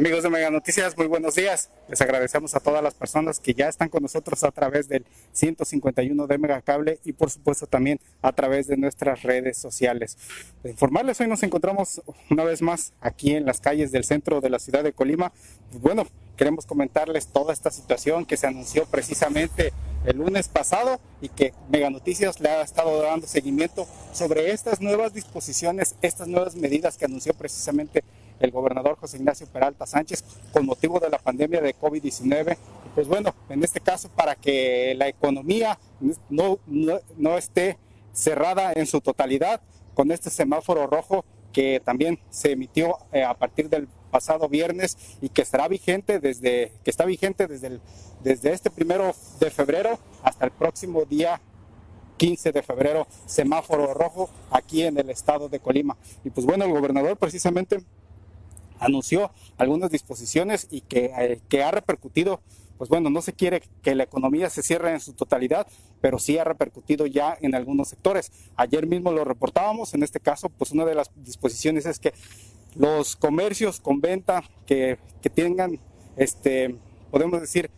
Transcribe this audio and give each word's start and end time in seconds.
Amigos 0.00 0.22
de 0.22 0.30
Mega 0.30 0.50
Noticias, 0.50 0.96
muy 0.96 1.08
buenos 1.08 1.34
días. 1.34 1.68
Les 1.86 2.00
agradecemos 2.00 2.54
a 2.54 2.60
todas 2.60 2.82
las 2.82 2.94
personas 2.94 3.38
que 3.38 3.52
ya 3.52 3.68
están 3.68 3.90
con 3.90 4.02
nosotros 4.02 4.42
a 4.44 4.50
través 4.50 4.88
del 4.88 5.04
151 5.34 6.26
de 6.26 6.38
Megacable 6.38 7.00
y 7.04 7.12
por 7.12 7.28
supuesto 7.28 7.66
también 7.66 8.00
a 8.22 8.32
través 8.32 8.66
de 8.66 8.78
nuestras 8.78 9.22
redes 9.24 9.58
sociales. 9.58 10.16
Informarles, 10.64 11.20
hoy 11.20 11.28
nos 11.28 11.42
encontramos 11.42 12.00
una 12.30 12.44
vez 12.44 12.62
más 12.62 12.94
aquí 13.02 13.32
en 13.34 13.44
las 13.44 13.60
calles 13.60 13.92
del 13.92 14.04
centro 14.04 14.40
de 14.40 14.48
la 14.48 14.58
ciudad 14.58 14.82
de 14.82 14.94
Colima. 14.94 15.34
Pues 15.68 15.82
bueno, 15.82 16.06
queremos 16.38 16.64
comentarles 16.64 17.26
toda 17.26 17.52
esta 17.52 17.70
situación 17.70 18.24
que 18.24 18.38
se 18.38 18.46
anunció 18.46 18.86
precisamente 18.86 19.74
el 20.06 20.16
lunes 20.16 20.48
pasado 20.48 20.98
y 21.20 21.28
que 21.28 21.52
Mega 21.68 21.90
Noticias 21.90 22.40
le 22.40 22.48
ha 22.48 22.62
estado 22.62 23.02
dando 23.02 23.26
seguimiento 23.26 23.86
sobre 24.14 24.50
estas 24.50 24.80
nuevas 24.80 25.12
disposiciones, 25.12 25.94
estas 26.00 26.26
nuevas 26.26 26.56
medidas 26.56 26.96
que 26.96 27.04
anunció 27.04 27.34
precisamente 27.34 28.02
gobernador 28.50 28.96
José 28.96 29.18
Ignacio 29.18 29.46
Peralta 29.46 29.86
Sánchez 29.86 30.24
con 30.52 30.64
motivo 30.64 30.98
de 30.98 31.10
la 31.10 31.18
pandemia 31.18 31.60
de 31.60 31.76
COVID-19. 31.76 32.56
Pues 32.94 33.06
bueno, 33.06 33.34
en 33.50 33.62
este 33.62 33.80
caso 33.80 34.08
para 34.08 34.34
que 34.34 34.94
la 34.96 35.08
economía 35.08 35.78
no, 36.30 36.58
no, 36.66 36.98
no 37.18 37.36
esté 37.36 37.76
cerrada 38.12 38.72
en 38.74 38.86
su 38.86 39.00
totalidad 39.00 39.60
con 39.94 40.10
este 40.10 40.30
semáforo 40.30 40.86
rojo 40.86 41.24
que 41.52 41.80
también 41.84 42.18
se 42.30 42.52
emitió 42.52 42.96
eh, 43.12 43.22
a 43.22 43.34
partir 43.34 43.68
del 43.68 43.88
pasado 44.10 44.48
viernes 44.48 44.96
y 45.20 45.28
que 45.28 45.42
estará 45.42 45.68
vigente 45.68 46.18
desde 46.18 46.72
que 46.84 46.90
está 46.90 47.04
vigente 47.04 47.46
desde 47.46 47.68
el, 47.68 47.80
desde 48.22 48.52
este 48.52 48.70
primero 48.70 49.14
de 49.38 49.50
febrero 49.50 49.98
hasta 50.22 50.44
el 50.44 50.50
próximo 50.50 51.04
día 51.04 51.40
15 52.16 52.52
de 52.52 52.62
febrero 52.62 53.06
semáforo 53.26 53.94
rojo 53.94 54.28
aquí 54.50 54.82
en 54.82 54.98
el 54.98 55.10
estado 55.10 55.48
de 55.48 55.60
Colima 55.60 55.96
y 56.24 56.30
pues 56.30 56.44
bueno 56.44 56.64
el 56.64 56.72
gobernador 56.72 57.16
precisamente 57.16 57.78
anunció 58.80 59.30
algunas 59.58 59.90
disposiciones 59.90 60.66
y 60.70 60.80
que, 60.80 61.12
eh, 61.16 61.40
que 61.48 61.62
ha 61.62 61.70
repercutido 61.70 62.40
pues 62.80 62.88
bueno, 62.88 63.10
no 63.10 63.20
se 63.20 63.34
quiere 63.34 63.62
que 63.82 63.94
la 63.94 64.04
economía 64.04 64.48
se 64.48 64.62
cierre 64.62 64.90
en 64.92 65.00
su 65.00 65.12
totalidad, 65.12 65.66
pero 66.00 66.18
sí 66.18 66.38
ha 66.38 66.44
repercutido 66.44 67.04
ya 67.04 67.36
en 67.42 67.54
algunos 67.54 67.88
sectores. 67.88 68.32
Ayer 68.56 68.86
mismo 68.86 69.12
lo 69.12 69.22
reportábamos, 69.22 69.92
en 69.92 70.02
este 70.02 70.18
caso, 70.18 70.48
pues 70.48 70.70
una 70.70 70.86
de 70.86 70.94
las 70.94 71.10
disposiciones 71.14 71.84
es 71.84 71.98
que 71.98 72.14
los 72.74 73.16
comercios 73.16 73.80
con 73.80 74.00
venta 74.00 74.44
que, 74.64 74.96
que 75.20 75.28
tengan, 75.28 75.78
este, 76.16 76.74
podemos 77.10 77.42
decir, 77.42 77.70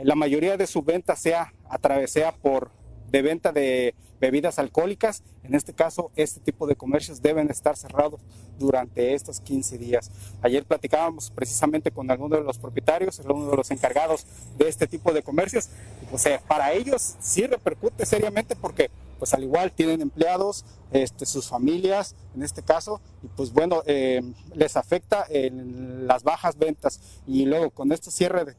la 0.00 0.14
mayoría 0.14 0.56
de 0.56 0.68
su 0.68 0.82
venta 0.82 1.16
sea 1.16 1.52
a 1.68 1.78
través 1.78 2.14
por 2.40 2.70
de 3.10 3.22
venta 3.22 3.50
de 3.50 3.96
bebidas 4.20 4.58
alcohólicas. 4.58 5.22
En 5.42 5.54
este 5.54 5.72
caso, 5.72 6.10
este 6.16 6.40
tipo 6.40 6.66
de 6.66 6.76
comercios 6.76 7.22
deben 7.22 7.50
estar 7.50 7.76
cerrados 7.76 8.20
durante 8.58 9.14
estos 9.14 9.40
15 9.40 9.78
días. 9.78 10.10
Ayer 10.42 10.64
platicábamos 10.64 11.30
precisamente 11.30 11.90
con 11.90 12.10
alguno 12.10 12.36
de 12.36 12.42
los 12.42 12.58
propietarios, 12.58 13.20
uno 13.20 13.50
de 13.50 13.56
los 13.56 13.70
encargados 13.70 14.26
de 14.56 14.68
este 14.68 14.86
tipo 14.86 15.12
de 15.12 15.22
comercios. 15.22 15.68
O 16.12 16.18
sea, 16.18 16.40
para 16.40 16.72
ellos 16.72 17.16
sí 17.20 17.46
repercute 17.46 18.04
seriamente 18.06 18.56
porque 18.56 18.90
pues 19.18 19.34
al 19.34 19.42
igual 19.42 19.72
tienen 19.72 20.00
empleados, 20.00 20.64
este, 20.92 21.26
sus 21.26 21.48
familias 21.48 22.14
en 22.34 22.42
este 22.42 22.62
caso, 22.62 23.00
y 23.22 23.26
pues 23.28 23.52
bueno, 23.52 23.82
eh, 23.86 24.22
les 24.54 24.76
afecta 24.76 25.26
en 25.28 26.06
las 26.06 26.22
bajas 26.22 26.56
ventas 26.56 27.00
y 27.26 27.44
luego 27.44 27.70
con 27.70 27.90
este 27.90 28.10
cierre 28.10 28.44
de, 28.44 28.54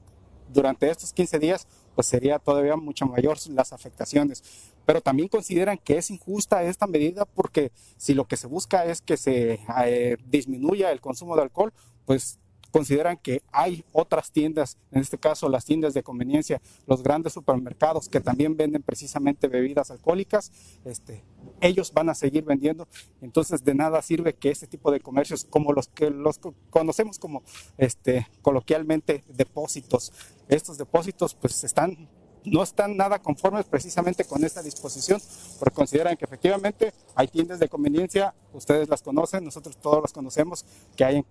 durante 0.52 0.90
estos 0.90 1.14
15 1.14 1.40
días, 1.40 1.68
pues 2.00 2.08
sería 2.08 2.40
todavía 2.40 2.78
mucho 2.78 3.06
mayor 3.06 3.38
las 3.50 3.74
afectaciones. 3.74 4.42
Pero 4.86 5.02
también 5.02 5.28
consideran 5.28 5.78
que 5.78 5.98
es 5.98 6.10
injusta 6.10 6.64
esta 6.64 6.88
medida 6.88 7.26
porque 7.26 7.74
si 7.98 8.14
lo 8.14 8.24
que 8.24 8.38
se 8.38 8.48
busca 8.48 8.86
es 8.86 9.02
que 9.02 9.18
se 9.18 9.60
eh, 9.84 10.16
disminuya 10.26 10.94
el 10.94 11.02
consumo 11.02 11.36
de 11.36 11.42
alcohol, 11.42 11.74
pues 12.06 12.40
consideran 12.72 13.18
que 13.18 13.42
hay 13.52 13.84
otras 13.92 14.32
tiendas, 14.32 14.78
en 14.92 15.02
este 15.02 15.18
caso 15.18 15.50
las 15.50 15.66
tiendas 15.66 15.94
de 15.94 16.04
conveniencia, 16.04 16.62
los 16.88 17.04
grandes 17.04 17.34
supermercados 17.34 18.10
que 18.10 18.20
también 18.20 18.56
venden 18.58 18.84
precisamente 18.84 19.48
bebidas 19.48 19.92
alcohólicas, 19.92 20.52
este, 20.86 21.24
ellos 21.62 21.94
van 21.94 22.10
a 22.10 22.16
seguir 22.16 22.44
vendiendo. 22.44 22.88
Entonces 23.22 23.64
de 23.64 23.76
nada 23.76 24.02
sirve 24.02 24.34
que 24.34 24.50
este 24.52 24.68
tipo 24.68 24.92
de 24.92 25.00
comercios, 25.00 25.46
como 25.46 25.74
los 25.74 25.88
que 25.88 26.10
los 26.10 26.40
conocemos 26.70 27.20
como 27.20 27.44
este, 27.78 28.28
coloquialmente 28.42 29.24
depósitos, 29.28 30.12
estos 30.48 30.78
depósitos 30.78 31.36
pues 31.36 31.64
están 31.64 32.10
no 32.46 32.64
están 32.64 32.96
nada 32.96 33.20
conformes 33.20 33.66
precisamente 33.66 34.24
con 34.24 34.44
esta 34.44 34.62
disposición, 34.62 35.22
porque 35.60 35.76
consideran 35.76 36.16
que 36.18 36.26
efectivamente 36.26 36.94
hay 37.16 37.28
tiendas 37.28 37.60
de 37.60 37.70
conveniencia, 37.70 38.34
ustedes 38.54 38.90
las 38.90 39.02
conocen, 39.02 39.44
nosotros 39.44 39.78
todos 39.78 40.02
las 40.02 40.14
conocemos, 40.14 40.66
que 40.96 41.04
hay 41.04 41.16
en, 41.18 41.26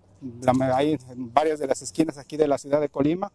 hay 0.73 0.97
en 1.09 1.33
varias 1.33 1.59
de 1.59 1.67
las 1.67 1.81
esquinas 1.81 2.17
aquí 2.17 2.37
de 2.37 2.47
la 2.47 2.57
ciudad 2.57 2.81
de 2.81 2.89
Colima, 2.89 3.31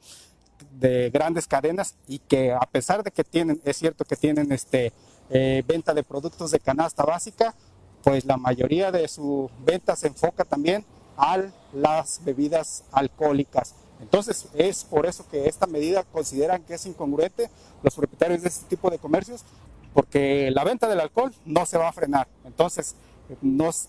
de 0.73 1.11
grandes 1.11 1.47
cadenas, 1.47 1.97
y 2.07 2.19
que 2.19 2.53
a 2.53 2.61
pesar 2.61 3.03
de 3.03 3.11
que 3.11 3.25
tienen, 3.25 3.61
es 3.65 3.77
cierto 3.77 4.05
que 4.05 4.17
tienen 4.17 4.53
este, 4.53 4.93
eh, 5.31 5.63
venta 5.67 5.95
de 5.95 6.03
productos 6.03 6.51
de 6.51 6.61
canasta 6.61 7.05
básica, 7.05 7.55
pues 8.03 8.25
la 8.25 8.37
mayoría 8.37 8.93
de 8.93 9.09
su 9.09 9.51
venta 9.65 9.97
se 9.97 10.09
enfoca 10.09 10.45
también 10.45 10.85
a 11.17 11.39
las 11.73 12.21
bebidas 12.25 12.85
alcohólicas 12.93 13.75
entonces, 14.01 14.49
es 14.55 14.85
por 14.85 15.07
eso 15.07 15.27
que 15.31 15.49
esta 15.49 15.67
medida 15.67 16.05
consideran 16.05 16.63
que 16.63 16.75
es 16.75 16.87
incongruente 16.87 17.51
los 17.83 17.95
propietarios 17.95 18.43
de 18.43 18.49
este 18.49 18.67
tipo 18.67 18.91
de 18.91 18.99
comercios, 18.99 19.45
porque 19.93 20.51
la 20.51 20.65
venta 20.65 20.89
del 20.89 21.01
alcohol 21.01 21.33
no 21.45 21.65
se 21.67 21.79
va 21.79 21.89
a 21.89 21.93
frenar. 21.93 22.29
Entonces, 22.45 22.97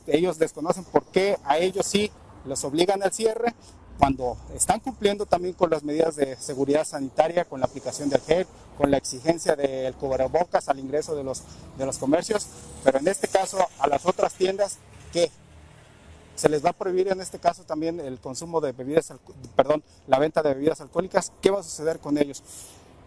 ellos 0.07 0.39
desconocen 0.39 0.85
por 0.85 1.03
qué 1.05 1.37
a 1.43 1.57
ellos 1.57 1.85
sí 1.85 2.11
los 2.45 2.63
obligan 2.63 3.03
al 3.03 3.13
cierre 3.13 3.53
cuando 3.97 4.37
están 4.53 4.79
cumpliendo 4.79 5.25
también 5.25 5.53
con 5.53 5.69
las 5.69 5.83
medidas 5.83 6.15
de 6.15 6.35
seguridad 6.37 6.85
sanitaria, 6.85 7.45
con 7.45 7.59
la 7.59 7.65
aplicación 7.65 8.09
del 8.09 8.21
gel, 8.21 8.45
con 8.77 8.91
la 8.91 8.97
exigencia 8.97 9.55
del 9.55 9.93
cubrebocas 9.95 10.67
al 10.67 10.79
ingreso 10.79 11.15
de 11.15 11.23
los, 11.23 11.43
de 11.77 11.85
los 11.85 11.97
comercios, 11.97 12.47
pero 12.83 12.99
en 12.99 13.07
este 13.07 13.27
caso 13.27 13.57
a 13.79 13.87
las 13.87 14.05
otras 14.05 14.33
tiendas 14.33 14.77
que 15.13 15.31
se 16.35 16.49
les 16.49 16.63
va 16.63 16.71
a 16.71 16.73
prohibir 16.73 17.07
en 17.07 17.21
este 17.21 17.39
caso 17.39 17.63
también 17.63 17.99
el 18.01 18.19
consumo 18.19 18.59
de 18.59 18.73
bebidas, 18.73 19.13
perdón, 19.55 19.81
la 20.07 20.19
venta 20.19 20.43
de 20.43 20.53
bebidas 20.53 20.81
alcohólicas. 20.81 21.31
¿Qué 21.41 21.49
va 21.49 21.61
a 21.61 21.63
suceder 21.63 21.99
con 21.99 22.17
ellos? 22.17 22.43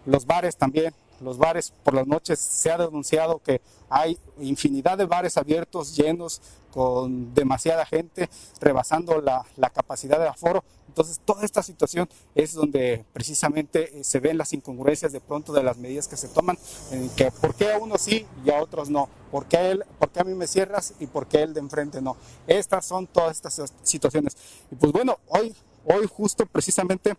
Los 0.08 0.25
bares 0.25 0.56
también, 0.56 0.94
los 1.20 1.37
bares 1.37 1.75
por 1.84 1.93
las 1.93 2.06
noches 2.06 2.38
se 2.38 2.70
ha 2.70 2.78
denunciado 2.78 3.40
que 3.40 3.60
hay 3.90 4.19
infinidad 4.40 4.96
de 4.96 5.05
bares 5.05 5.37
abiertos, 5.37 5.94
llenos, 5.94 6.40
con 6.72 7.34
demasiada 7.34 7.84
gente, 7.84 8.31
rebasando 8.58 9.20
la, 9.20 9.44
la, 9.56 9.69
capacidad 9.69 10.19
de 10.19 10.26
aforo. 10.26 10.64
Entonces, 10.87 11.20
toda 11.22 11.44
esta 11.44 11.62
situación 11.62 12.08
es 12.34 12.55
donde 12.55 13.05
precisamente 13.12 14.00
eh, 14.00 14.05
se 14.05 14.19
ven 14.19 14.38
las 14.38 14.55
incongruencias 14.55 15.12
de 15.12 15.20
pronto 15.20 15.52
de 15.52 15.62
las 15.62 15.76
medidas 15.76 16.08
que 16.08 16.16
se 16.16 16.28
toman, 16.28 16.58
en 16.90 17.11
que 17.11 17.31
por 17.31 17.54
qué 17.54 17.72
a 17.72 17.78
unos 17.78 18.00
sí 18.00 18.26
y 18.46 18.50
a 18.50 18.62
otros 18.62 18.88
no, 18.88 19.11
por 19.31 19.44
qué, 19.44 19.58
a 19.58 19.70
él, 19.70 19.84
por 19.99 20.08
qué 20.08 20.20
a 20.20 20.25
mí 20.25 20.34
me 20.34 20.46
cierras 20.46 20.94
y 21.00 21.06
por 21.06 21.26
qué 21.26 21.43
él 21.43 21.52
de 21.52 21.61
enfrente 21.61 22.00
no. 22.00 22.16
Estas 22.46 22.87
son 22.87 23.06
todas 23.06 23.37
estas 23.37 23.72
situaciones. 23.82 24.38
Y 24.70 24.75
pues 24.76 24.90
bueno, 24.90 25.19
hoy, 25.28 25.54
hoy 25.84 26.06
justo 26.06 26.46
precisamente 26.46 27.14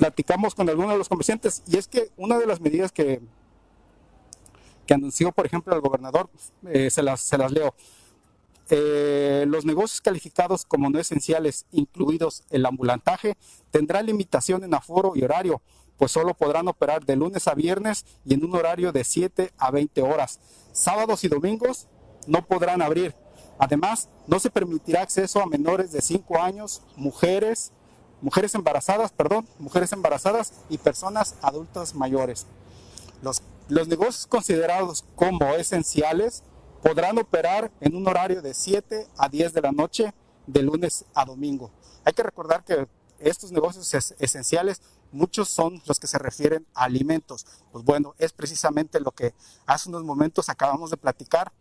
platicamos 0.00 0.54
con 0.54 0.66
algunos 0.66 0.92
de 0.92 0.96
los 0.96 1.10
comerciantes 1.10 1.62
y 1.66 1.76
es 1.76 1.86
que 1.86 2.10
una 2.16 2.38
de 2.38 2.46
las 2.46 2.58
medidas 2.58 2.90
que, 2.90 3.20
que 4.86 4.94
anunció, 4.94 5.30
por 5.30 5.44
ejemplo, 5.44 5.74
el 5.74 5.82
gobernador, 5.82 6.30
eh, 6.68 6.88
se, 6.88 7.02
las, 7.02 7.20
se 7.20 7.36
las 7.36 7.52
leo 7.52 7.74
eh, 8.70 9.44
los 9.46 9.66
negocios 9.66 10.00
calificados 10.00 10.64
como 10.64 10.88
no 10.88 10.98
esenciales, 10.98 11.66
incluidos 11.70 12.44
el 12.48 12.64
ambulantaje, 12.64 13.36
tendrá 13.70 14.00
limitación 14.00 14.64
en 14.64 14.72
aforo 14.72 15.12
y 15.16 15.22
horario, 15.22 15.60
pues 15.98 16.12
solo 16.12 16.32
podrán 16.32 16.66
operar 16.68 17.04
de 17.04 17.16
lunes 17.16 17.46
a 17.46 17.54
viernes 17.54 18.06
y 18.24 18.32
en 18.32 18.42
un 18.42 18.56
horario 18.56 18.92
de 18.92 19.04
7 19.04 19.52
a 19.58 19.70
20 19.70 20.00
horas. 20.00 20.40
Sábados 20.72 21.24
y 21.24 21.28
domingos 21.28 21.88
no 22.26 22.46
podrán 22.46 22.80
abrir. 22.80 23.14
Además, 23.58 24.08
no 24.26 24.40
se 24.40 24.48
permitirá 24.48 25.02
acceso 25.02 25.42
a 25.42 25.46
menores 25.46 25.92
de 25.92 26.00
5 26.00 26.40
años, 26.40 26.80
mujeres, 26.96 27.74
mujeres 28.20 28.54
embarazadas, 28.54 29.12
perdón, 29.12 29.46
mujeres 29.58 29.92
embarazadas 29.92 30.52
y 30.68 30.78
personas 30.78 31.34
adultas 31.42 31.94
mayores. 31.94 32.46
Los, 33.22 33.42
los 33.68 33.88
negocios 33.88 34.26
considerados 34.26 35.04
como 35.14 35.44
esenciales 35.54 36.42
podrán 36.82 37.18
operar 37.18 37.70
en 37.80 37.94
un 37.94 38.06
horario 38.08 38.42
de 38.42 38.54
7 38.54 39.06
a 39.16 39.28
10 39.28 39.52
de 39.52 39.60
la 39.60 39.72
noche 39.72 40.14
de 40.46 40.62
lunes 40.62 41.04
a 41.14 41.24
domingo. 41.24 41.70
Hay 42.04 42.12
que 42.12 42.22
recordar 42.22 42.64
que 42.64 42.86
estos 43.20 43.52
negocios 43.52 44.14
esenciales, 44.18 44.80
muchos 45.12 45.48
son 45.48 45.82
los 45.86 46.00
que 46.00 46.06
se 46.06 46.18
refieren 46.18 46.66
a 46.74 46.84
alimentos. 46.84 47.46
Pues 47.72 47.84
bueno, 47.84 48.14
es 48.18 48.32
precisamente 48.32 49.00
lo 49.00 49.12
que 49.12 49.34
hace 49.66 49.88
unos 49.88 50.04
momentos 50.04 50.48
acabamos 50.48 50.90
de 50.90 50.96
platicar 50.96 51.52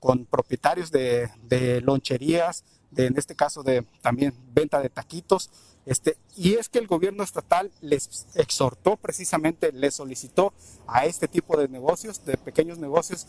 con 0.00 0.26
propietarios 0.26 0.90
de, 0.90 1.80
loncherías, 1.82 2.64
de, 2.94 3.06
en 3.06 3.18
este 3.18 3.34
caso 3.34 3.62
de 3.62 3.84
también 4.00 4.34
venta 4.52 4.80
de 4.80 4.88
taquitos. 4.88 5.50
Este, 5.86 6.16
y 6.36 6.54
es 6.54 6.68
que 6.68 6.78
el 6.78 6.86
gobierno 6.86 7.22
estatal 7.22 7.70
les 7.80 8.26
exhortó 8.34 8.96
precisamente, 8.96 9.70
les 9.72 9.94
solicitó 9.94 10.52
a 10.86 11.04
este 11.04 11.28
tipo 11.28 11.58
de 11.58 11.68
negocios, 11.68 12.24
de 12.24 12.36
pequeños 12.36 12.78
negocios, 12.78 13.26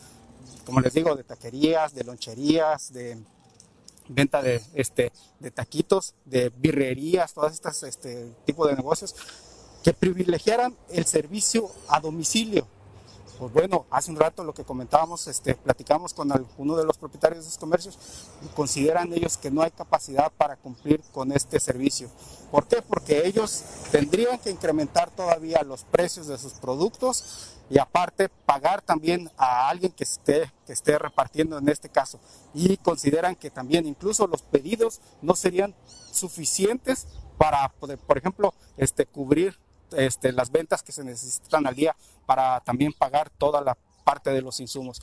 como 0.64 0.80
les 0.80 0.94
digo, 0.94 1.14
de 1.14 1.24
taquerías, 1.24 1.94
de 1.94 2.04
loncherías, 2.04 2.92
de 2.92 3.18
venta 4.08 4.40
de, 4.40 4.62
este, 4.74 5.12
de 5.40 5.50
taquitos, 5.50 6.14
de 6.24 6.50
birrerías, 6.56 7.34
todas 7.34 7.52
estas 7.52 7.82
este, 7.82 8.32
tipo 8.46 8.66
de 8.66 8.74
negocios, 8.74 9.14
que 9.82 9.92
privilegiaran 9.92 10.76
el 10.88 11.04
servicio 11.04 11.70
a 11.88 12.00
domicilio 12.00 12.66
pues 13.38 13.52
bueno, 13.52 13.86
hace 13.90 14.10
un 14.10 14.16
rato 14.16 14.44
lo 14.44 14.54
que 14.54 14.64
comentábamos, 14.64 15.26
este, 15.26 15.54
platicamos 15.54 16.14
con 16.14 16.32
uno 16.56 16.76
de 16.76 16.84
los 16.84 16.96
propietarios 16.96 17.44
de 17.44 17.48
esos 17.48 17.58
comercios 17.58 17.98
y 18.42 18.48
consideran 18.54 19.12
ellos 19.12 19.36
que 19.36 19.50
no 19.50 19.62
hay 19.62 19.70
capacidad 19.70 20.32
para 20.32 20.56
cumplir 20.56 21.02
con 21.12 21.32
este 21.32 21.60
servicio. 21.60 22.08
¿Por 22.50 22.66
qué? 22.66 22.82
Porque 22.82 23.26
ellos 23.26 23.62
tendrían 23.90 24.38
que 24.38 24.50
incrementar 24.50 25.10
todavía 25.10 25.62
los 25.62 25.84
precios 25.84 26.26
de 26.28 26.38
sus 26.38 26.54
productos 26.54 27.52
y 27.68 27.78
aparte 27.78 28.28
pagar 28.28 28.80
también 28.80 29.30
a 29.36 29.68
alguien 29.68 29.92
que 29.92 30.04
esté, 30.04 30.52
que 30.66 30.72
esté 30.72 30.98
repartiendo 30.98 31.58
en 31.58 31.68
este 31.68 31.88
caso. 31.88 32.20
Y 32.54 32.76
consideran 32.78 33.36
que 33.36 33.50
también 33.50 33.86
incluso 33.86 34.26
los 34.26 34.42
pedidos 34.42 35.00
no 35.20 35.34
serían 35.34 35.74
suficientes 36.12 37.06
para 37.36 37.68
por 38.06 38.16
ejemplo, 38.16 38.54
este, 38.78 39.04
cubrir 39.04 39.58
este, 39.92 40.32
las 40.32 40.50
ventas 40.50 40.82
que 40.82 40.92
se 40.92 41.04
necesitan 41.04 41.66
al 41.66 41.74
día 41.74 41.96
para 42.26 42.60
también 42.60 42.92
pagar 42.92 43.30
toda 43.30 43.60
la 43.60 43.76
parte 44.04 44.30
de 44.30 44.40
los 44.40 44.60
insumos. 44.60 45.02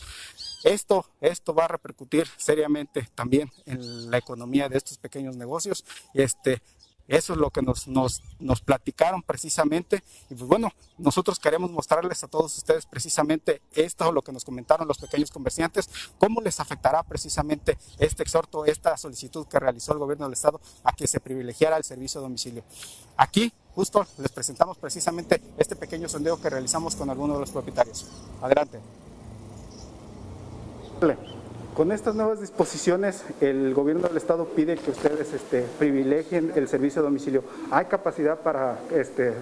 Esto, 0.64 1.06
esto 1.20 1.54
va 1.54 1.66
a 1.66 1.68
repercutir 1.68 2.26
seriamente 2.38 3.10
también 3.16 3.52
en 3.66 4.10
la 4.10 4.18
economía 4.18 4.70
de 4.70 4.78
estos 4.78 4.98
pequeños 4.98 5.36
negocios. 5.36 5.84
Este, 6.14 6.62
eso 7.08 7.34
es 7.34 7.40
lo 7.40 7.50
que 7.50 7.62
nos, 7.62 7.88
nos, 7.88 8.22
platicaron 8.62 9.22
precisamente. 9.24 10.04
Y 10.30 10.36
pues 10.36 10.48
bueno, 10.48 10.72
nosotros 10.98 11.40
queremos 11.40 11.72
mostrarles 11.72 12.24
a 12.24 12.28
todos 12.28 12.58
ustedes 12.58 12.86
precisamente 12.86 13.62
esto, 13.74 14.12
lo 14.12 14.22
que 14.22 14.32
nos 14.32 14.46
comentaron 14.46 14.88
los 14.88 14.98
pequeños 14.98 15.32
comerciantes, 15.32 15.90
cómo 16.18 16.42
les 16.42 16.60
afectará 16.60 17.04
precisamente 17.04 17.78
este 18.00 18.24
exhorto, 18.24 18.66
esta 18.66 18.96
solicitud 18.98 19.48
que 19.48 19.60
realizó 19.60 19.94
el 19.94 20.00
gobierno 20.00 20.26
del 20.26 20.34
estado 20.34 20.62
a 20.84 20.94
que 20.94 21.08
se 21.08 21.20
privilegiara 21.20 21.78
el 21.78 21.84
servicio 21.84 22.20
a 22.20 22.24
domicilio. 22.24 22.64
Aquí 23.18 23.52
justo 23.76 24.06
les 24.18 24.32
presentamos 24.32 24.78
precisamente 24.78 25.42
este 25.58 25.76
pequeño 25.76 26.08
sondeo 26.08 26.40
que 26.40 26.50
realizamos 26.50 26.96
con 26.96 27.10
algunos 27.10 27.38
de 27.38 27.42
los 27.42 27.52
propietarios. 27.52 28.06
Adelante. 28.42 28.80
Con 31.76 31.92
estas 31.92 32.14
nuevas 32.14 32.40
disposiciones, 32.40 33.24
el 33.42 33.74
gobierno 33.74 34.08
del 34.08 34.18
estado 34.18 34.46
pide 34.46 34.78
que 34.78 34.92
ustedes 34.92 35.34
este, 35.34 35.66
privilegien 35.80 36.52
el 36.56 36.68
servicio 36.68 37.02
a 37.02 37.06
domicilio. 37.06 37.44
¿Hay 37.72 37.86
capacidad 37.86 38.38
para 38.38 38.78
este, 38.92 39.34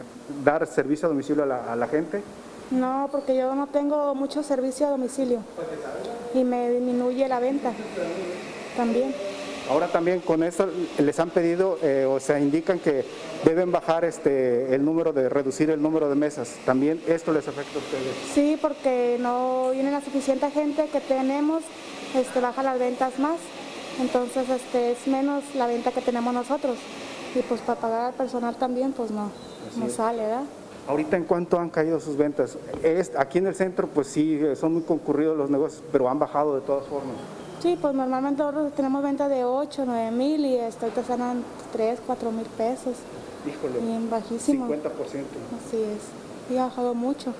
dar 0.44 0.66
servicio 0.66 1.08
a 1.08 1.10
domicilio 1.10 1.44
a 1.44 1.46
la, 1.46 1.74
a 1.74 1.76
la 1.76 1.88
gente? 1.90 2.24
No, 2.70 3.10
porque 3.12 3.36
yo 3.36 3.54
no 3.54 3.68
tengo 3.68 4.16
mucho 4.16 4.44
servicio 4.44 4.88
a 4.88 4.92
domicilio 4.92 5.40
y 6.34 6.46
me 6.46 6.70
disminuye 6.70 7.28
la 7.28 7.42
venta 7.42 7.74
también. 8.78 9.14
Ahora 9.72 9.88
también 9.88 10.20
con 10.20 10.44
esto 10.44 10.68
les 11.00 11.18
han 11.22 11.30
pedido, 11.30 11.78
eh, 11.82 12.04
o 12.06 12.20
sea, 12.20 12.38
indican 12.42 12.78
que 12.78 13.06
deben 13.46 13.72
bajar 13.72 14.04
este 14.04 14.76
el 14.76 14.84
número 14.84 15.14
de, 15.14 15.30
reducir 15.30 15.70
el 15.70 15.82
número 15.82 16.10
de 16.10 16.16
mesas. 16.16 16.58
¿También 16.66 17.02
esto 17.08 17.32
les 17.32 17.48
afecta 17.48 17.76
a 17.76 17.82
ustedes? 17.82 18.14
Sí, 18.34 18.58
porque 18.62 19.16
no 19.18 19.70
viene 19.72 19.90
la 19.90 20.02
suficiente 20.02 20.52
gente 20.52 20.90
que 20.92 21.00
tenemos, 21.00 21.64
este, 22.14 22.42
baja 22.42 22.64
las 22.64 22.80
ventas 22.80 23.18
más. 23.18 23.38
Entonces 24.02 24.50
este, 24.50 24.92
es 24.92 25.08
menos 25.08 25.42
la 25.56 25.68
venta 25.68 25.94
que 25.94 26.02
tenemos 26.02 26.34
nosotros. 26.34 26.76
Y 27.34 27.40
pues 27.40 27.62
para 27.62 27.80
pagar 27.80 28.06
al 28.08 28.14
personal 28.14 28.58
también, 28.58 28.92
pues 28.92 29.10
no, 29.10 29.32
no 29.78 29.90
sale, 29.90 30.24
¿verdad? 30.24 30.44
Ahorita 30.86 31.16
en 31.16 31.24
cuánto 31.24 31.58
han 31.58 31.70
caído 31.70 32.02
sus 32.02 32.18
ventas? 32.18 32.58
Es, 32.84 33.14
aquí 33.18 33.38
en 33.38 33.48
el 33.48 33.56
centro 33.56 33.88
pues 33.88 34.08
sí, 34.08 34.38
son 34.56 34.74
muy 34.74 34.82
concurridos 34.82 35.38
los 35.38 35.50
negocios, 35.50 35.82
pero 35.94 36.10
han 36.10 36.20
bajado 36.20 36.56
de 36.56 36.62
todas 36.62 36.86
formas. 36.88 37.16
Sí, 37.62 37.78
pues 37.80 37.94
normalmente 37.94 38.42
nosotros 38.42 38.74
tenemos 38.76 39.04
venta 39.04 39.30
de 39.30 39.44
8, 39.44 39.84
9 39.86 40.12
mil 40.12 40.46
y 40.46 40.56
esto 40.56 40.86
ahorita 40.86 41.04
ganan 41.08 41.44
3, 41.74 42.00
4 42.06 42.32
mil 42.32 42.46
pesos. 42.46 42.96
Híjole. 43.48 43.80
Bien 43.80 44.10
bajísimo. 44.10 44.68
50%. 44.68 44.84
Así 44.88 45.78
es. 45.78 46.54
Y 46.54 46.58
ha 46.58 46.66
bajado 46.66 46.96
mucho. 46.96 47.34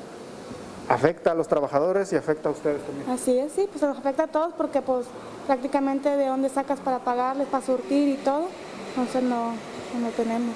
¿Afecta 0.90 1.32
a 1.32 1.36
los 1.36 1.48
trabajadores 1.48 2.12
y 2.14 2.16
afecta 2.16 2.50
a 2.50 2.52
ustedes 2.52 2.82
también? 2.84 3.10
Así 3.10 3.38
es, 3.38 3.52
sí, 3.54 3.68
pues 3.72 3.82
nos 3.82 3.98
afecta 3.98 4.24
a 4.24 4.28
todos 4.28 4.54
porque 4.54 4.82
pues 4.82 5.06
prácticamente 5.48 6.10
de 6.10 6.28
dónde 6.28 6.50
sacas 6.50 6.80
para 6.80 7.00
pagarles, 7.00 7.48
para 7.48 7.66
surtir 7.66 8.10
y 8.10 8.18
todo, 8.18 8.48
entonces 8.90 9.24
no, 9.24 9.52
no 9.52 10.10
tenemos. 10.18 10.56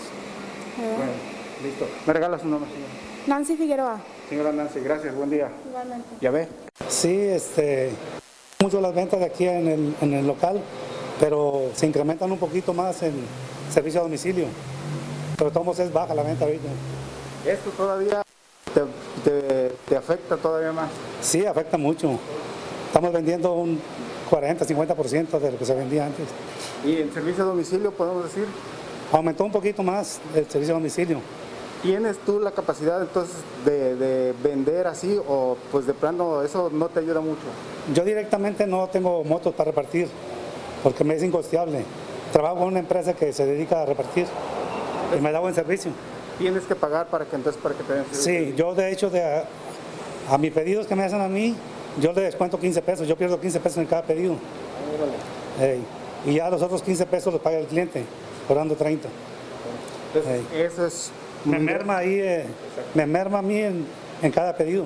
Bueno, 0.78 1.12
listo. 1.64 1.86
¿Me 2.06 2.14
regalas 2.14 2.44
un 2.44 2.52
nombre, 2.52 2.70
señora? 2.70 2.92
Nancy 3.28 3.56
Figueroa. 3.56 3.98
Señora 4.30 4.52
Nancy, 4.52 4.80
gracias, 4.82 5.16
buen 5.16 5.30
día. 5.30 5.50
Igualmente. 5.70 6.10
¿Ya 6.20 6.32
ve? 6.32 6.48
Sí, 6.90 7.18
este, 7.18 7.92
mucho 8.66 8.82
las 8.82 8.96
ventas 8.96 9.20
de 9.20 9.28
aquí 9.28 9.46
en 9.46 9.68
el, 9.68 9.96
en 10.02 10.14
el 10.16 10.26
local, 10.26 10.60
pero 11.20 11.70
se 11.76 11.86
incrementan 11.86 12.32
un 12.32 12.40
poquito 12.40 12.74
más 12.74 13.04
en 13.04 13.14
servicio 13.72 14.00
a 14.00 14.04
domicilio. 14.04 14.48
Pero 15.38 15.52
todos 15.52 15.78
es 15.78 15.94
baja 15.94 16.16
la 16.16 16.24
venta 16.24 16.46
ahorita. 16.46 16.68
¿Esto 17.46 17.70
todavía 17.78 18.24
te, 18.74 18.82
te, 19.24 19.70
te, 19.88 19.96
afecta 19.96 20.36
todavía 20.36 20.72
más? 20.72 20.90
Sí, 21.22 21.46
afecta 21.46 21.78
mucho. 21.78 22.18
Estamos 22.88 23.14
vendiendo 23.14 23.54
un 23.54 23.80
40, 24.32 24.66
50% 24.66 25.40
de 25.40 25.52
lo 25.52 25.58
que 25.60 25.66
se 25.66 25.76
vendía 25.76 26.08
antes. 26.08 26.26
¿Y 26.84 26.96
el 26.96 27.14
servicio 27.14 27.44
a 27.44 27.48
domicilio 27.48 27.92
podemos 27.92 28.24
decir? 28.24 28.48
Aumentó 29.12 29.46
un 29.46 29.52
poquito 29.52 29.84
más 29.84 30.20
el 30.34 30.50
servicio 30.50 30.74
a 30.74 30.80
domicilio. 30.80 31.20
¿Tienes 31.82 32.18
tú 32.20 32.40
la 32.40 32.52
capacidad 32.52 33.02
entonces 33.02 33.36
de, 33.64 33.96
de, 33.96 34.34
vender 34.44 34.88
así 34.88 35.20
o 35.28 35.56
pues 35.72 35.86
de 35.86 35.94
plano 35.94 36.42
eso 36.42 36.70
no 36.72 36.88
te 36.90 37.00
ayuda 37.00 37.22
mucho? 37.22 37.42
Yo 37.94 38.04
directamente 38.04 38.66
no 38.66 38.88
tengo 38.88 39.24
motos 39.24 39.54
para 39.54 39.72
repartir 39.72 40.08
porque 40.82 41.04
me 41.04 41.16
es 41.16 41.24
incosteable. 41.24 41.84
Trabajo 42.32 42.58
con 42.58 42.68
una 42.68 42.80
empresa 42.80 43.14
que 43.14 43.32
se 43.34 43.46
dedica 43.46 43.82
a 43.82 43.86
repartir 43.86 44.26
y 45.18 45.22
me 45.22 45.32
da 45.32 45.40
buen 45.40 45.54
servicio. 45.54 45.92
¿Tienes 46.38 46.64
que 46.64 46.76
pagar 46.76 47.08
para 47.08 47.26
que 47.26 47.36
entonces 47.36 47.62
para 47.62 47.76
que 47.76 47.84
te 47.84 47.94
den 47.94 48.04
servicio? 48.06 48.24
Sí, 48.24 48.54
yo 48.58 48.76
de 48.76 48.92
hecho 48.92 49.10
de, 49.10 49.24
a, 49.24 49.46
a, 50.30 50.38
mis 50.38 50.52
pedidos 50.52 50.88
que 50.88 50.96
me 50.96 51.04
hacen 51.04 51.22
a 51.22 51.28
mí, 51.28 51.56
yo 52.00 52.14
le 52.14 52.22
descuento 52.22 52.60
15 52.60 52.82
pesos, 52.82 53.08
yo 53.08 53.16
pierdo 53.16 53.40
15 53.40 53.60
pesos 53.60 53.78
en 53.78 53.86
cada 53.86 54.04
pedido. 54.04 54.36
Hey, 55.60 55.84
y 56.26 56.36
ya 56.36 56.50
los 56.50 56.62
otros 56.62 56.82
15 56.82 57.06
pesos 57.06 57.32
los 57.32 57.42
paga 57.42 57.58
el 57.58 57.68
cliente, 57.68 58.04
cobrando 58.48 58.76
30. 58.76 59.08
Entonces, 60.14 60.44
hey. 60.52 60.62
eso 60.62 60.86
es 60.86 61.12
me 61.46 61.60
merma 61.60 61.98
ahí, 61.98 62.20
eh, 62.20 62.46
me 62.94 63.06
merma 63.06 63.40
a 63.40 63.42
mí 63.42 63.58
en, 63.58 63.86
en, 64.22 64.32
cada 64.32 64.56
pedido. 64.56 64.86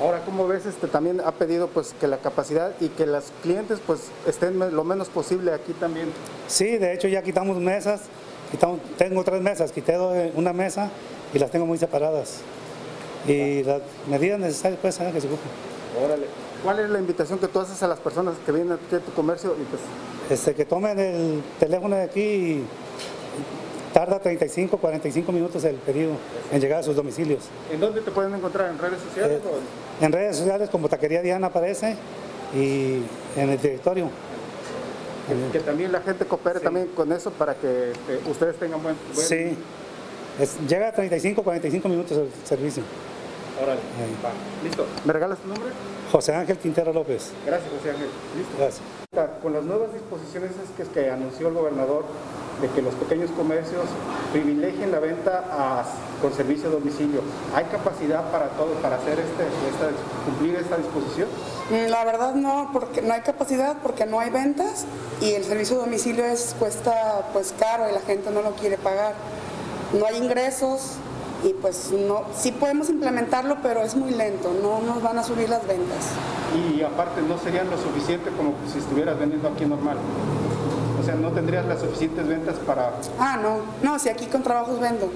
Ahora, 0.00 0.20
¿cómo 0.24 0.46
ves? 0.48 0.66
Este 0.66 0.88
también 0.88 1.20
ha 1.20 1.32
pedido 1.32 1.68
pues 1.68 1.94
que 1.98 2.06
la 2.08 2.18
capacidad 2.18 2.72
y 2.80 2.88
que 2.88 3.06
los 3.06 3.32
clientes 3.42 3.78
pues 3.86 4.00
estén 4.26 4.58
lo 4.58 4.84
menos 4.84 5.08
posible 5.08 5.52
aquí 5.52 5.72
también. 5.72 6.08
Sí, 6.48 6.76
de 6.76 6.92
hecho 6.92 7.08
ya 7.08 7.22
quitamos 7.22 7.58
mesas, 7.58 8.02
quitamos, 8.50 8.80
tengo 8.98 9.22
tres 9.24 9.40
mesas, 9.40 9.72
quité 9.72 9.98
una 10.34 10.52
mesa 10.52 10.90
y 11.32 11.38
las 11.38 11.50
tengo 11.50 11.66
muy 11.66 11.78
separadas. 11.78 12.40
Y 13.26 13.62
las 13.62 13.82
medidas 14.08 14.38
necesarias 14.38 14.78
pues 14.80 14.96
que 14.98 15.20
se 15.20 15.26
ocupen. 15.26 15.50
Órale. 16.04 16.26
¿Cuál 16.62 16.80
es 16.80 16.90
la 16.90 16.98
invitación 16.98 17.38
que 17.38 17.48
tú 17.48 17.60
haces 17.60 17.82
a 17.82 17.88
las 17.88 17.98
personas 17.98 18.34
que 18.44 18.52
vienen 18.52 18.72
aquí 18.72 18.96
a 18.96 19.00
tu 19.00 19.12
comercio? 19.12 19.54
Y 19.60 19.64
pues... 19.64 19.80
este, 20.30 20.54
que 20.54 20.64
tomen 20.64 20.98
el 20.98 21.42
teléfono 21.58 21.96
de 21.96 22.02
aquí 22.02 22.20
y 22.20 22.66
tarda 23.96 24.18
35, 24.18 24.76
45 24.76 25.32
minutos 25.32 25.64
el 25.64 25.76
pedido 25.76 26.10
en 26.52 26.60
llegar 26.60 26.80
a 26.80 26.82
sus 26.82 26.94
domicilios. 26.94 27.44
¿En 27.72 27.80
dónde 27.80 28.02
te 28.02 28.10
pueden 28.10 28.34
encontrar? 28.34 28.68
¿En 28.68 28.78
redes 28.78 29.00
sociales? 29.00 29.38
Eh, 29.38 30.04
en 30.04 30.12
redes 30.12 30.36
sociales 30.36 30.68
como 30.68 30.86
Taquería 30.86 31.22
Diana 31.22 31.46
aparece 31.46 31.96
y 32.54 33.00
en 33.36 33.48
el 33.48 33.58
directorio. 33.58 34.10
Que, 35.50 35.60
también 35.60 35.92
la 35.92 36.02
gente 36.02 36.26
coopere 36.26 36.60
también 36.60 36.88
con 36.88 37.10
eso 37.10 37.30
para 37.30 37.54
que 37.54 37.92
este, 37.92 38.30
ustedes 38.30 38.56
tengan 38.56 38.82
buen... 38.82 38.96
buen... 39.14 39.26
Sí, 39.26 39.56
llega 40.68 40.88
a 40.88 40.92
35, 40.92 41.42
45 41.42 41.88
minutos 41.88 42.18
el 42.18 42.28
servicio. 42.44 42.82
Órale, 43.62 43.80
listo. 44.62 44.84
¿Me 45.06 45.12
regalas 45.14 45.38
tu 45.38 45.48
nombre? 45.48 45.70
José 46.12 46.34
Ángel 46.34 46.58
Quintero 46.58 46.92
López. 46.92 47.30
Gracias, 47.46 47.70
José 47.72 47.92
Ángel. 47.92 48.08
Listo. 48.36 48.52
Gracias. 48.58 49.40
Con 49.40 49.54
las 49.54 49.64
nuevas 49.64 49.90
disposiciones 49.94 50.50
que, 50.76 50.84
que 50.84 51.10
anunció 51.10 51.48
el 51.48 51.54
gobernador 51.54 52.04
de 52.60 52.68
que 52.68 52.82
los 52.82 52.94
pequeños 52.94 53.30
comercios 53.30 53.84
privilegien 54.32 54.90
la 54.90 54.98
venta 54.98 55.84
con 56.22 56.32
servicio 56.32 56.68
a 56.68 56.72
domicilio. 56.72 57.20
¿Hay 57.54 57.64
capacidad 57.64 58.30
para 58.30 58.48
todo, 58.50 58.72
para 58.82 58.96
hacer 58.96 59.18
este, 59.18 59.44
cumplir 60.24 60.56
esta 60.56 60.76
disposición? 60.76 61.28
Mm, 61.70 61.90
la 61.90 62.04
verdad 62.04 62.34
no, 62.34 62.70
porque 62.72 63.02
no 63.02 63.12
hay 63.12 63.20
capacidad, 63.20 63.76
porque 63.82 64.06
no 64.06 64.20
hay 64.20 64.30
ventas 64.30 64.86
y 65.20 65.32
el 65.32 65.44
servicio 65.44 65.76
a 65.76 65.80
domicilio 65.80 66.24
es, 66.24 66.54
cuesta 66.58 67.28
pues 67.32 67.54
caro 67.58 67.88
y 67.90 67.92
la 67.92 68.00
gente 68.00 68.30
no 68.30 68.42
lo 68.42 68.52
quiere 68.52 68.78
pagar. 68.78 69.14
No 69.98 70.06
hay 70.06 70.16
ingresos 70.16 70.96
y 71.44 71.52
pues 71.52 71.92
no, 71.92 72.24
sí 72.36 72.52
podemos 72.52 72.88
implementarlo, 72.88 73.58
pero 73.62 73.82
es 73.82 73.94
muy 73.94 74.10
lento, 74.12 74.52
no 74.62 74.80
nos 74.80 75.02
van 75.02 75.18
a 75.18 75.22
subir 75.22 75.48
las 75.48 75.66
ventas. 75.66 76.08
Y 76.54 76.82
aparte 76.82 77.20
no 77.22 77.38
serían 77.38 77.70
lo 77.70 77.76
suficiente 77.76 78.30
como 78.30 78.54
si 78.72 78.78
estuvieras 78.78 79.18
vendiendo 79.18 79.48
aquí 79.48 79.64
normal. 79.66 79.98
O 81.06 81.08
sea, 81.08 81.14
no 81.14 81.30
tendrías 81.30 81.64
las 81.66 81.78
suficientes 81.78 82.26
ventas 82.26 82.56
para... 82.66 82.94
Ah, 83.20 83.38
no, 83.40 83.60
no, 83.80 83.96
si 83.96 84.08
aquí 84.08 84.26
con 84.26 84.42
trabajos 84.42 84.80
vendo. 84.80 85.08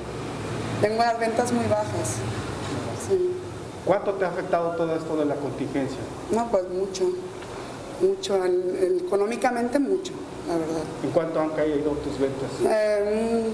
Tengo 0.81 0.99
las 0.99 1.19
ventas 1.19 1.51
muy 1.51 1.65
bajas. 1.65 2.19
Sí. 3.09 3.33
¿Cuánto 3.85 4.13
te 4.13 4.25
ha 4.25 4.29
afectado 4.29 4.77
todo 4.77 4.95
esto 4.95 5.17
de 5.17 5.25
la 5.25 5.35
contingencia? 5.35 5.99
No, 6.31 6.49
pues 6.49 6.69
mucho, 6.69 7.11
mucho, 8.01 8.39
económicamente 9.05 9.81
mucho, 9.81 10.13
la 10.47 10.59
verdad. 10.59 10.83
¿En 11.03 11.11
cuánto 11.11 11.41
han 11.41 11.51
caído 11.51 11.91
tus 11.91 12.21
ventas? 12.21 12.51
Eh, 12.69 13.51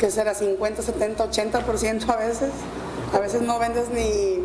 ¿Qué 0.00 0.10
será? 0.10 0.34
50, 0.34 0.82
70, 0.82 1.30
80% 1.30 2.08
a 2.08 2.16
veces. 2.16 2.50
A 3.14 3.20
veces 3.20 3.42
no 3.42 3.60
vendes 3.60 3.88
ni 3.90 4.40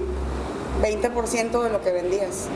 20% 0.83 1.63
de 1.63 1.69
lo 1.71 1.81
que 1.81 1.91
vendías. 1.91 2.47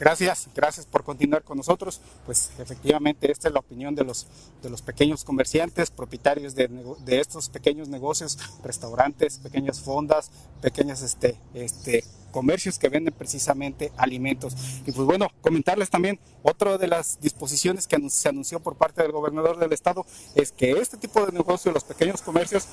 Gracias, 0.00 0.48
gracias 0.54 0.86
por 0.86 1.04
continuar 1.04 1.44
con 1.44 1.58
nosotros. 1.58 2.00
Pues 2.24 2.52
efectivamente 2.58 3.30
esta 3.30 3.48
es 3.48 3.54
la 3.54 3.60
opinión 3.60 3.94
de 3.94 4.02
los, 4.02 4.26
de 4.62 4.70
los 4.70 4.80
pequeños 4.80 5.24
comerciantes, 5.24 5.90
propietarios 5.90 6.54
de, 6.54 6.68
de 7.04 7.20
estos 7.20 7.50
pequeños 7.50 7.88
negocios, 7.88 8.38
restaurantes, 8.64 9.36
pequeñas 9.36 9.80
fondas, 9.80 10.30
pequeños 10.62 11.02
este, 11.02 11.36
este, 11.52 12.02
comercios 12.32 12.78
que 12.78 12.88
venden 12.88 13.12
precisamente 13.12 13.92
alimentos. 13.98 14.56
Y 14.86 14.92
pues 14.92 15.06
bueno, 15.06 15.28
comentarles 15.42 15.90
también, 15.90 16.18
otra 16.42 16.78
de 16.78 16.86
las 16.86 17.20
disposiciones 17.20 17.86
que 17.86 17.98
se 18.08 18.30
anunció 18.30 18.58
por 18.60 18.76
parte 18.76 19.02
del 19.02 19.12
gobernador 19.12 19.58
del 19.58 19.74
estado 19.74 20.06
es 20.34 20.50
que 20.50 20.70
este 20.72 20.96
tipo 20.96 21.26
de 21.26 21.32
negocios, 21.32 21.74
los 21.74 21.84
pequeños 21.84 22.22
comercios, 22.22 22.66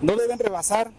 no 0.00 0.16
deben 0.16 0.38
rebasar 0.38 0.90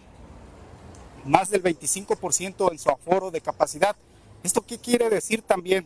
más 1.25 1.49
del 1.49 1.63
25% 1.63 2.71
en 2.71 2.77
su 2.77 2.89
aforo 2.91 3.31
de 3.31 3.41
capacidad. 3.41 3.95
¿Esto 4.43 4.61
qué 4.61 4.77
quiere 4.77 5.09
decir 5.09 5.41
también? 5.41 5.85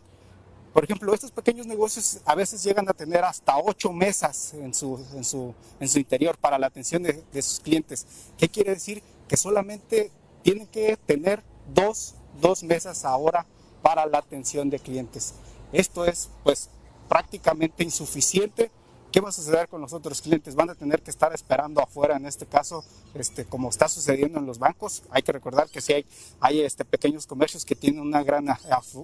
Por 0.74 0.84
ejemplo, 0.84 1.14
estos 1.14 1.32
pequeños 1.32 1.66
negocios 1.68 2.20
a 2.26 2.36
veces 2.36 2.64
llegan 2.64 2.88
a 2.90 2.94
tener 2.94 3.24
hasta 3.24 3.58
ocho 3.58 3.94
mesas 3.94 4.54
en 4.54 4.74
su, 4.74 5.54
interior 5.80 6.38
para 6.38 6.60
la 6.60 6.68
atención 6.68 7.02
de, 7.04 7.24
de, 7.32 7.42
sus 7.42 7.60
clientes. 7.62 8.06
¿Qué 8.38 8.50
quiere 8.50 8.72
decir? 8.72 9.02
Que 9.28 9.38
solamente 9.38 10.12
tienen 10.44 10.68
que 10.68 10.98
tener 10.98 11.44
dos, 11.74 12.16
dos 12.42 12.64
mesas 12.64 13.06
ahora 13.06 13.46
para 13.82 14.06
la 14.06 14.18
atención 14.18 14.70
de 14.70 14.80
clientes. 14.80 15.34
Esto 15.72 16.06
es 16.06 16.30
pues 16.44 16.70
prácticamente 17.08 17.84
insuficiente 17.84 18.70
¿Qué 19.16 19.22
va 19.22 19.30
a 19.30 19.32
suceder 19.32 19.70
con 19.70 19.80
los 19.80 19.94
otros 19.94 20.22
clientes? 20.22 20.56
Van 20.56 20.70
a 20.70 20.76
tener 20.76 21.02
que 21.02 21.10
estar 21.10 21.34
esperando 21.34 21.82
afuera, 21.82 22.18
en 22.18 22.26
este 22.26 22.46
caso, 22.46 22.84
este, 23.14 23.46
como 23.46 23.70
está 23.70 23.88
sucediendo 23.88 24.40
en 24.40 24.46
los 24.46 24.60
bancos. 24.60 25.04
Hay 25.10 25.22
que 25.22 25.32
recordar 25.32 25.70
que 25.70 25.80
sí 25.80 25.94
hay, 25.94 26.06
hay 26.42 26.60
este, 26.60 26.84
pequeños 26.84 27.26
comercios 27.26 27.64
que 27.64 27.78
tienen 27.78 28.02
una 28.02 28.24
gran 28.24 28.50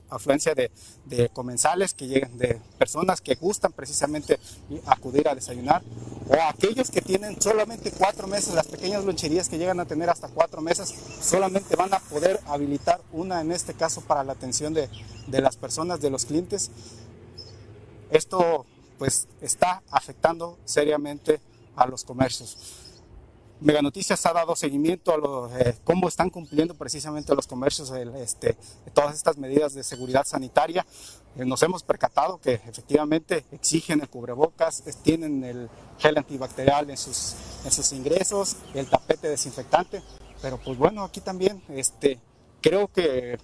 afluencia 0.10 0.54
de, 0.54 0.70
de, 1.06 1.30
comensales, 1.30 1.94
que 1.94 2.08
llegan 2.08 2.38
de 2.38 2.60
personas 2.78 3.22
que 3.22 3.36
gustan 3.36 3.72
precisamente 3.72 4.38
acudir 4.86 5.30
a 5.30 5.34
desayunar, 5.34 5.82
o 6.28 6.34
aquellos 6.50 6.92
que 6.92 7.02
tienen 7.02 7.42
solamente 7.42 7.90
cuatro 7.94 8.28
meses, 8.28 8.54
las 8.54 8.68
pequeñas 8.68 9.06
loncherías 9.06 9.48
que 9.48 9.58
llegan 9.58 9.80
a 9.80 9.86
tener 9.86 10.10
hasta 10.10 10.28
cuatro 10.28 10.60
meses, 10.60 10.94
solamente 11.22 11.78
van 11.78 11.94
a 11.94 12.00
poder 12.00 12.42
habilitar 12.48 13.00
una, 13.14 13.40
en 13.40 13.54
este 13.54 13.76
caso, 13.76 14.02
para 14.02 14.26
la 14.26 14.34
atención 14.34 14.74
de, 14.74 14.90
de 15.28 15.40
las 15.40 15.56
personas, 15.56 16.02
de 16.02 16.10
los 16.10 16.26
clientes. 16.26 16.70
Esto 18.10 18.66
pues 19.02 19.28
está 19.42 19.82
afectando 19.90 20.60
seriamente 20.64 21.42
a 21.76 21.88
los 21.88 22.04
comercios. 22.04 22.56
Mega 23.60 23.82
Noticias 23.82 24.24
ha 24.28 24.32
dado 24.32 24.56
seguimiento 24.56 25.12
a 25.12 25.18
lo, 25.18 25.58
eh, 25.58 25.76
cómo 25.84 26.08
están 26.08 26.30
cumpliendo 26.30 26.76
precisamente 26.76 27.34
los 27.34 27.48
comercios 27.48 27.90
este, 27.90 28.56
todas 28.94 29.16
estas 29.16 29.40
medidas 29.40 29.74
de 29.74 29.84
seguridad 29.84 30.24
sanitaria. 30.24 30.86
Eh, 31.36 31.46
nos 31.46 31.64
hemos 31.64 31.82
percatado 31.82 32.40
que 32.40 32.54
efectivamente 32.54 33.44
exigen 33.52 34.02
el 34.02 34.08
cubrebocas, 34.08 34.84
tienen 35.02 35.44
el 35.46 35.68
gel 35.98 36.20
antibacterial 36.20 36.92
en 36.92 36.98
sus, 36.98 37.34
en 37.66 37.72
sus 37.72 37.92
ingresos, 37.94 38.56
el 38.76 38.88
tapete 38.88 39.30
desinfectante, 39.30 40.04
pero 40.44 40.60
pues 40.60 40.78
bueno, 40.78 41.04
aquí 41.04 41.22
también 41.22 41.64
este, 41.70 42.20
creo 42.62 42.88
que 42.88 43.40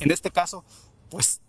en 0.00 0.10
este 0.10 0.30
caso 0.30 0.64
pues 1.10 1.42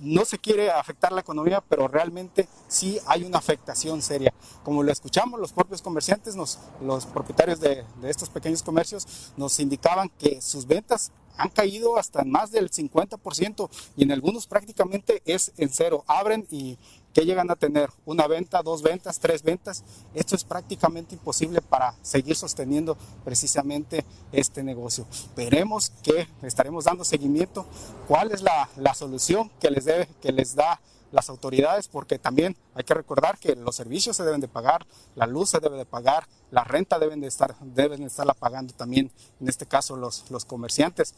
no 0.00 0.24
se 0.24 0.38
quiere 0.38 0.70
afectar 0.70 1.12
la 1.12 1.20
economía, 1.20 1.62
pero 1.68 1.88
realmente 1.88 2.48
sí 2.68 2.98
hay 3.06 3.24
una 3.24 3.38
afectación 3.38 4.02
seria. 4.02 4.32
Como 4.64 4.82
lo 4.82 4.90
escuchamos, 4.92 5.40
los 5.40 5.52
propios 5.52 5.82
comerciantes, 5.82 6.36
los 6.36 7.06
propietarios 7.06 7.60
de, 7.60 7.84
de 8.00 8.10
estos 8.10 8.28
pequeños 8.28 8.62
comercios 8.62 9.32
nos 9.36 9.58
indicaban 9.60 10.08
que 10.18 10.40
sus 10.40 10.66
ventas 10.66 11.12
han 11.36 11.48
caído 11.48 11.96
hasta 11.96 12.22
más 12.24 12.50
del 12.50 12.70
50% 12.70 13.70
y 13.96 14.02
en 14.02 14.12
algunos 14.12 14.46
prácticamente 14.46 15.22
es 15.24 15.52
en 15.56 15.70
cero. 15.70 16.04
Abren 16.06 16.46
y 16.50 16.78
¿qué 17.12 17.24
llegan 17.24 17.50
a 17.50 17.56
tener? 17.56 17.90
Una 18.04 18.26
venta, 18.26 18.62
dos 18.62 18.82
ventas, 18.82 19.18
tres 19.18 19.42
ventas. 19.42 19.84
Esto 20.14 20.36
es 20.36 20.44
prácticamente 20.44 21.14
imposible 21.14 21.60
para 21.60 21.94
seguir 22.02 22.36
sosteniendo 22.36 22.96
precisamente 23.24 24.04
este 24.32 24.62
negocio. 24.62 25.06
Veremos 25.36 25.90
que 26.02 26.28
estaremos 26.42 26.84
dando 26.84 27.04
seguimiento. 27.04 27.66
¿Cuál 28.08 28.32
es 28.32 28.42
la, 28.42 28.68
la 28.76 28.94
solución 28.94 29.50
que 29.60 29.70
les, 29.70 29.84
debe, 29.84 30.08
que 30.20 30.32
les 30.32 30.54
da 30.54 30.80
las 31.12 31.28
autoridades, 31.28 31.88
porque 31.88 32.18
también 32.18 32.56
hay 32.74 32.84
que 32.84 32.94
recordar 32.94 33.38
que 33.38 33.56
los 33.56 33.76
servicios 33.76 34.16
se 34.16 34.24
deben 34.24 34.40
de 34.40 34.48
pagar, 34.48 34.86
la 35.16 35.26
luz 35.26 35.50
se 35.50 35.58
debe 35.58 35.76
de 35.76 35.84
pagar, 35.84 36.26
la 36.50 36.64
renta 36.64 36.98
deben 36.98 37.20
de 37.20 37.26
estar, 37.26 37.56
deben 37.60 38.00
de 38.00 38.06
estarla 38.06 38.34
pagando 38.34 38.72
también, 38.74 39.10
en 39.40 39.48
este 39.48 39.66
caso 39.66 39.96
los, 39.96 40.30
los 40.30 40.44
comerciantes. 40.44 41.14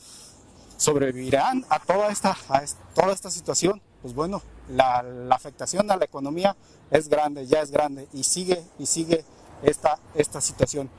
¿Sobrevivirán 0.76 1.64
a 1.68 1.78
toda 1.78 2.10
esta, 2.10 2.36
a 2.48 2.64
toda 2.94 3.12
esta 3.12 3.30
situación? 3.30 3.80
Pues 4.02 4.14
bueno, 4.14 4.42
la, 4.68 5.04
afectación 5.30 5.90
a 5.90 5.96
la 5.96 6.04
economía 6.04 6.56
es 6.90 7.08
grande, 7.08 7.46
ya 7.46 7.60
es 7.60 7.70
grande 7.70 8.08
y 8.12 8.24
sigue 8.24 8.62
y 8.78 8.86
sigue 8.86 9.24
esta, 9.62 9.98
esta 10.14 10.40
situación. 10.40 10.90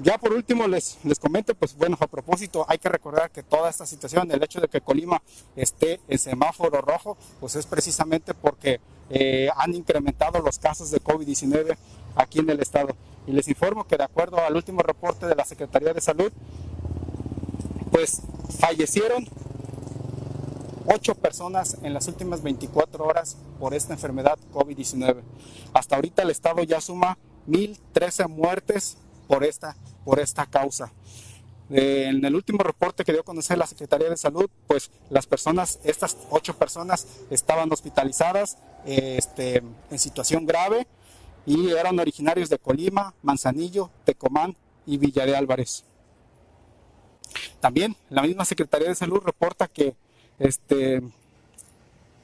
Ya 0.00 0.16
por 0.16 0.32
último 0.32 0.68
les, 0.68 0.98
les 1.02 1.18
comento, 1.18 1.54
pues 1.56 1.76
bueno, 1.76 1.96
a 1.98 2.06
propósito, 2.06 2.64
hay 2.68 2.78
que 2.78 2.88
recordar 2.88 3.30
que 3.30 3.42
toda 3.42 3.68
esta 3.68 3.84
situación, 3.84 4.30
el 4.30 4.42
hecho 4.42 4.60
de 4.60 4.68
que 4.68 4.80
Colima 4.80 5.20
esté 5.56 6.00
en 6.06 6.18
semáforo 6.18 6.80
rojo, 6.82 7.16
pues 7.40 7.56
es 7.56 7.66
precisamente 7.66 8.32
porque 8.32 8.80
eh, 9.10 9.48
han 9.56 9.74
incrementado 9.74 10.40
los 10.40 10.58
casos 10.58 10.90
de 10.90 11.00
COVID-19 11.00 11.76
aquí 12.14 12.38
en 12.40 12.50
el 12.50 12.60
estado. 12.60 12.94
Y 13.26 13.32
les 13.32 13.48
informo 13.48 13.86
que 13.88 13.96
de 13.96 14.04
acuerdo 14.04 14.38
al 14.38 14.54
último 14.54 14.82
reporte 14.82 15.26
de 15.26 15.34
la 15.34 15.44
Secretaría 15.44 15.92
de 15.92 16.00
Salud, 16.00 16.30
pues 17.90 18.22
fallecieron 18.60 19.26
ocho 20.88 21.14
personas 21.14 21.76
en 21.82 21.92
las 21.94 22.08
últimas 22.08 22.42
24 22.42 23.04
horas 23.04 23.36
por 23.58 23.74
esta 23.74 23.92
enfermedad 23.92 24.38
COVID-19. 24.52 25.22
Hasta 25.74 25.96
ahorita 25.96 26.22
el 26.22 26.30
estado 26.30 26.62
ya 26.62 26.80
suma 26.80 27.18
1.013 27.46 28.28
muertes 28.28 28.96
por 29.26 29.44
esta, 29.44 29.76
por 30.04 30.18
esta 30.18 30.46
causa. 30.46 30.92
Eh, 31.70 32.06
en 32.08 32.24
el 32.24 32.34
último 32.34 32.62
reporte 32.62 33.04
que 33.04 33.12
dio 33.12 33.20
a 33.20 33.24
conocer 33.24 33.58
la 33.58 33.66
Secretaría 33.66 34.08
de 34.08 34.16
Salud, 34.16 34.48
pues 34.66 34.90
las 35.10 35.26
personas, 35.26 35.78
estas 35.84 36.16
ocho 36.30 36.54
personas 36.56 37.06
estaban 37.30 37.70
hospitalizadas 37.70 38.56
este, 38.86 39.62
en 39.90 39.98
situación 39.98 40.46
grave 40.46 40.86
y 41.44 41.70
eran 41.70 41.98
originarios 41.98 42.48
de 42.48 42.58
Colima, 42.58 43.14
Manzanillo, 43.22 43.90
Tecomán 44.04 44.56
y 44.86 44.96
Villa 44.96 45.26
de 45.26 45.36
Álvarez. 45.36 45.84
También 47.60 47.96
la 48.08 48.22
misma 48.22 48.46
Secretaría 48.46 48.88
de 48.88 48.94
Salud 48.94 49.20
reporta 49.22 49.68
que 49.68 49.94
este, 50.38 51.02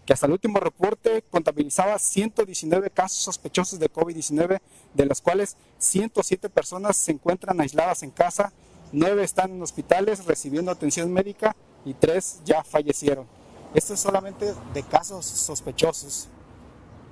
que 0.06 0.12
hasta 0.12 0.26
el 0.26 0.32
último 0.32 0.60
reporte 0.60 1.22
contabilizaba 1.30 1.98
119 1.98 2.90
casos 2.90 3.18
sospechosos 3.18 3.78
de 3.78 3.90
COVID-19, 3.90 4.60
de 4.94 5.06
los 5.06 5.20
cuales 5.20 5.56
107 5.78 6.48
personas 6.50 6.96
se 6.96 7.12
encuentran 7.12 7.60
aisladas 7.60 8.02
en 8.02 8.10
casa, 8.10 8.52
9 8.92 9.24
están 9.24 9.52
en 9.52 9.62
hospitales 9.62 10.24
recibiendo 10.26 10.70
atención 10.70 11.12
médica 11.12 11.56
y 11.84 11.94
3 11.94 12.42
ya 12.44 12.62
fallecieron. 12.62 13.26
Esto 13.74 13.94
es 13.94 14.00
solamente 14.00 14.54
de 14.72 14.82
casos 14.84 15.26
sospechosos. 15.26 16.28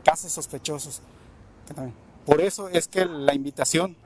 casos 0.04 0.32
sospechosos. 0.32 1.00
Por 2.26 2.40
eso 2.40 2.68
es 2.68 2.87
que 2.88 3.04
la 3.04 3.35
invitación 3.35 3.97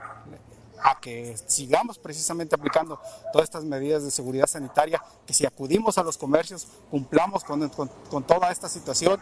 a 0.82 1.00
que 1.00 1.36
sigamos 1.46 1.98
precisamente 1.98 2.54
aplicando 2.54 3.00
todas 3.32 3.44
estas 3.44 3.64
medidas 3.64 4.04
de 4.04 4.10
seguridad 4.10 4.46
sanitaria, 4.46 5.02
que 5.26 5.34
si 5.34 5.46
acudimos 5.46 5.98
a 5.98 6.02
los 6.02 6.16
comercios, 6.16 6.66
cumplamos 6.90 7.44
con, 7.44 7.68
con, 7.68 8.24
toda 8.24 8.50
esta 8.50 8.68
situación, 8.68 9.20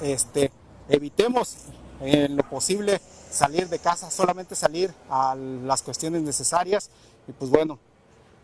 este, 0.00 0.50
evitemos 0.88 1.56
en 2.00 2.36
lo 2.36 2.42
posible 2.48 3.00
salir 3.30 3.68
de 3.68 3.78
casa, 3.78 4.10
solamente 4.10 4.54
salir 4.54 4.92
a 5.10 5.34
las 5.34 5.82
cuestiones 5.82 6.22
necesarias. 6.22 6.90
Y 7.26 7.32
pues 7.32 7.50
bueno, 7.50 7.78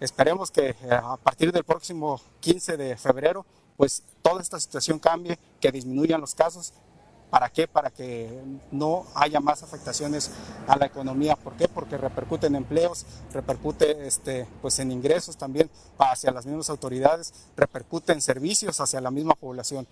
esperemos 0.01 0.51
que 0.51 0.71
eh, 0.71 0.77
a 0.91 1.17
partir 1.17 1.53
del 1.53 1.65
próximo 1.65 2.21
15 2.41 2.77
de 2.77 2.97
febrero 2.97 3.47
pues 3.77 4.03
toda 4.23 4.41
esta 4.41 4.61
situación 4.61 4.99
cambie, 4.99 5.39
que 5.61 5.73
disminuyan 5.73 6.21
los 6.21 6.35
casos 6.35 6.73
¿Para 7.35 7.51
qué? 7.51 7.67
Para 7.67 7.91
que 7.91 8.31
no 8.71 9.07
haya 9.13 9.41
más 9.41 9.65
afectaciones 9.65 10.31
a 10.69 10.77
la 10.77 10.87
economía. 10.87 11.35
¿Por 11.35 11.55
qué? 11.55 11.67
Porque 11.67 11.99
repercute 11.99 12.47
en 12.47 12.55
empleos, 12.55 13.05
repercute 13.33 14.07
este, 14.07 14.47
pues 14.63 14.79
en 14.79 14.93
ingresos 14.93 15.37
también 15.37 15.69
hacia 15.99 16.31
las 16.31 16.47
mismas 16.47 16.71
autoridades, 16.71 17.35
repercute 17.57 18.13
en 18.13 18.21
servicios 18.21 18.81
hacia 18.81 19.01
la 19.01 19.11
misma 19.11 19.35
población. 19.35 19.89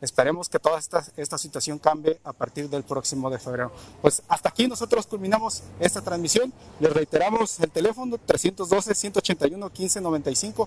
Esperemos 0.00 0.48
que 0.48 0.58
toda 0.58 0.78
esta, 0.78 1.04
esta 1.18 1.36
situación 1.36 1.78
cambie 1.78 2.18
a 2.24 2.32
partir 2.32 2.70
del 2.70 2.82
próximo 2.82 3.28
de 3.28 3.38
febrero. 3.38 3.70
Pues 4.00 4.22
hasta 4.26 4.48
aquí 4.48 4.66
nosotros 4.66 5.06
culminamos 5.06 5.64
esta 5.80 6.00
transmisión. 6.00 6.50
Les 6.80 6.94
reiteramos 6.94 7.60
el 7.60 7.70
teléfono 7.70 8.16
312-181-1595 8.26 10.66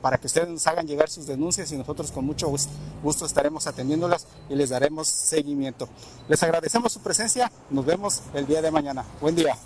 para 0.00 0.18
que 0.18 0.26
ustedes 0.26 0.66
hagan 0.66 0.86
llegar 0.86 1.08
sus 1.08 1.26
denuncias 1.26 1.70
y 1.72 1.76
nosotros 1.76 2.12
con 2.12 2.24
mucho 2.24 2.48
gusto 3.02 3.26
estaremos 3.26 3.66
atendiéndolas 3.66 4.26
y 4.48 4.54
les 4.54 4.70
daremos 4.70 5.08
seguimiento. 5.08 5.88
Les 6.28 6.42
agradecemos 6.42 6.92
su 6.92 7.00
presencia, 7.00 7.50
nos 7.70 7.84
vemos 7.84 8.22
el 8.34 8.46
día 8.46 8.62
de 8.62 8.70
mañana. 8.70 9.04
Buen 9.20 9.34
día. 9.34 9.56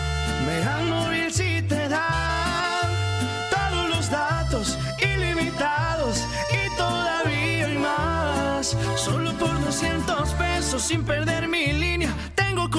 Megan 0.45 0.89
Móvil 0.89 1.31
si 1.31 1.62
te 1.62 1.88
da 1.88 2.81
todos 3.50 3.88
los 3.89 4.09
datos 4.09 4.77
ilimitados 5.00 6.25
y 6.51 6.67
todavía 6.75 7.67
hay 7.67 7.77
más. 7.77 8.75
Solo 8.97 9.31
por 9.38 9.63
200 9.63 10.29
pesos 10.31 10.81
sin 10.81 11.05
perder 11.05 11.47
mi 11.47 11.71
línea, 11.71 12.13
tengo 12.35 12.69